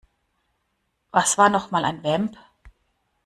Was 1.11 1.37
war 1.37 1.49
noch 1.49 1.69
mal 1.69 1.85
ein 1.85 2.03
Vamp? 2.03 2.35